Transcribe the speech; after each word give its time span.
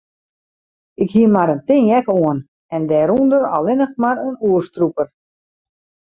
Ik 1.03 1.09
hie 1.15 1.27
mar 1.33 1.49
in 1.53 1.61
tin 1.67 1.83
jack 1.91 2.07
oan 2.21 2.39
en 2.75 2.81
dêrûnder 2.91 3.43
allinnich 3.55 3.95
mar 4.03 4.17
in 4.27 4.35
oerstrûper. 4.47 5.07